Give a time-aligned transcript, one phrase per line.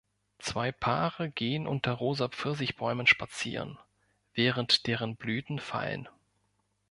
[0.39, 3.77] Zwei Paare gehen unter rosa Pfirsichbäumen spazieren,
[4.33, 6.09] während deren Blüten fallen.